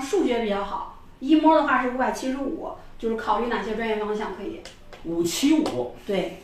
[0.00, 4.60] 生数学比较好，一模的话是五百七十五，就是考虑哪些专业方向可以？
[5.04, 5.94] 五七五。
[6.06, 6.42] 对，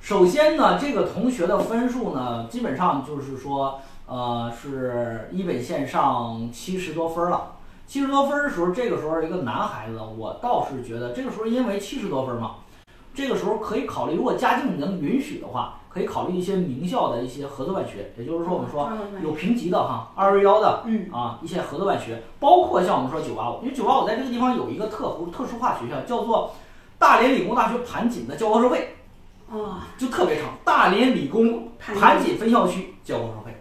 [0.00, 7.52] 首先呢，这个同学的分数呢，基本上就是说，呃，是一本线上七十多分了。
[7.86, 12.56] 七十多分的时候，这个时候一个男孩子，我倒是觉得这个时候因为七十多分嘛，
[13.14, 18.90] 这个时候可以考虑，如果家境能允许的话，可以考虑一些名校的一些合作办学，也就是说我们说
[19.22, 26.54] 有评级的哈，二幺幺的，嗯啊，一些合作办学，包括像我们说九八五，因为九八五在这个地方有一个特特殊化学校，叫做
[26.98, 28.96] 大连理工大学盘锦的教高社会，
[29.50, 33.52] 啊，就特别长，大连理工盘锦分校区教高社会。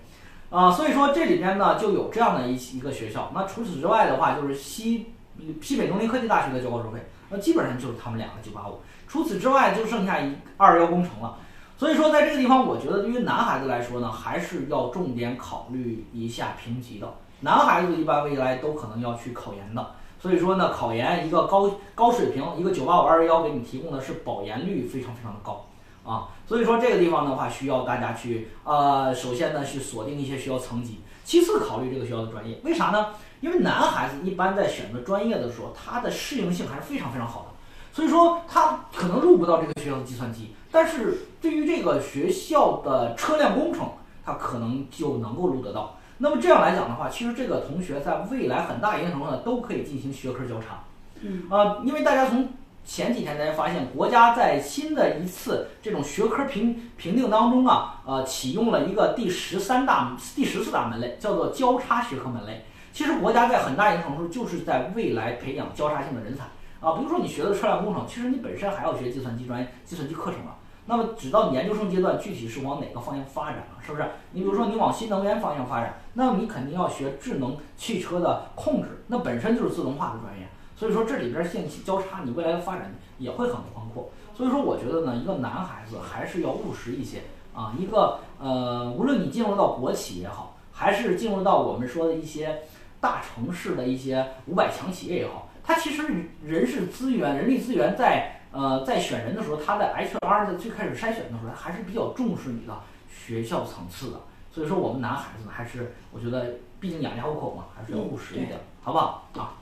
[0.49, 3.31] 啊，所以说这里边呢就有这样的一一个学校。
[3.33, 5.13] 那除此之外的话，就是西
[5.61, 8.79] 西北农林科技大学的教高社会，那基本上就是他们两个九八五。
[9.07, 11.37] 除此之外，就剩下一二幺工程了。
[11.77, 17.11] 所以说，在这个地方，我觉得对于男孩子来说呢，还是要重点考虑一下评级的。
[17.39, 19.95] 男孩子一般未来都可能要去考研的。
[20.19, 25.65] 所以说呢，考研一个高高水平，一个九八五二幺幺给你提供的是保研率非常非常的高。
[26.03, 32.59] 啊，所以说这个地方的话，需要大家去呃，首先呢去锁定一些学校层级，其次考虑这个学校的专业。
[32.63, 33.07] 为啥呢？
[33.39, 37.47] 因为男孩子一般在选择专业的时候，他的适应性还是非常非常好的，
[37.91, 43.89] 所以说他可能入不到这个学校的计算机，但是对于这个学校的车辆工程，
[44.23, 45.97] 他可能就能够入得到。
[46.19, 50.83] 那么这样来讲的话，其实这个同学在未来很大一定程度上都可以进行学科交叉。
[51.21, 52.47] 嗯啊，因为大家从
[52.83, 62.65] 前几天才发现，国家在新的一次这种学科评评定当中啊，呃，启用了一个第十三大、第十四大门类，叫做交叉学科门类。
[62.91, 66.43] 其实国家在很大一定程度就是在未来培养交叉性的人才
[66.85, 66.97] 啊。
[66.97, 70.57] 比如说你学的车辆工程，其实你本身还要学计算机专业、计算机课程啊。
[70.87, 74.03] 那么，直到你研究生阶段，具体是往哪个方向发展了，是不是？
[74.31, 80.49] 你比如说你往新能源方向发展，那么你肯定要学智能汽车的控制，那本身就是自动化的专业。
[80.81, 84.09] 所以说这里边信息交叉，你未来的发展也会很宽阔。
[84.35, 87.21] 所以说我觉得呢，一个男孩子还是要务实一些
[87.53, 87.75] 啊。
[87.77, 92.63] 一个呃，无论你进入到国企也好，还是进入到我们说的一些
[92.99, 96.03] 大城市的一些五百强企业也好，它其实
[96.43, 102.75] 人事资源、人力资源在呃在选人的时候，他在 HR 的最开始筛选的时候，还是比较重视你的
[103.07, 104.19] 学校层次的。
[104.51, 109.60] 所以说我们男孩子呢，还是我觉得毕竟养家糊口嘛，还是要务实一点，好不好啊？